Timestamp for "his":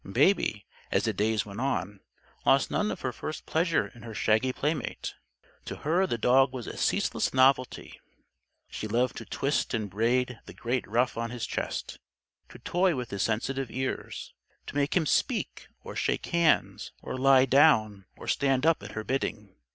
11.29-11.45, 13.11-13.21